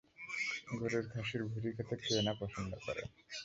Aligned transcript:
গরুর-খাসির 0.71 1.41
ভুঁড়ি 1.43 1.69
খেতে 1.77 1.95
কে 2.03 2.13
না 2.27 2.33
পছন্দ 2.39 2.71
করেন। 2.85 3.07